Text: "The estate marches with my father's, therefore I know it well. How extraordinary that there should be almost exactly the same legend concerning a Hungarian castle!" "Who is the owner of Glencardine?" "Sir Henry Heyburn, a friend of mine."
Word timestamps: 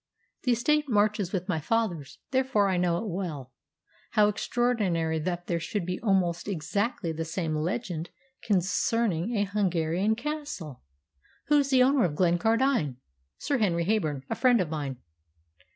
"The 0.45 0.53
estate 0.53 0.89
marches 0.89 1.31
with 1.31 1.47
my 1.47 1.59
father's, 1.59 2.17
therefore 2.31 2.69
I 2.69 2.77
know 2.77 2.97
it 2.97 3.07
well. 3.07 3.53
How 4.13 4.29
extraordinary 4.29 5.19
that 5.19 5.45
there 5.45 5.59
should 5.59 5.85
be 5.85 5.99
almost 5.99 6.47
exactly 6.47 7.11
the 7.11 7.23
same 7.23 7.53
legend 7.55 8.09
concerning 8.43 9.35
a 9.37 9.43
Hungarian 9.43 10.15
castle!" 10.15 10.81
"Who 11.49 11.59
is 11.59 11.69
the 11.69 11.83
owner 11.83 12.03
of 12.03 12.15
Glencardine?" 12.15 12.95
"Sir 13.37 13.59
Henry 13.59 13.85
Heyburn, 13.85 14.23
a 14.27 14.33
friend 14.33 14.59
of 14.59 14.71
mine." 14.71 14.97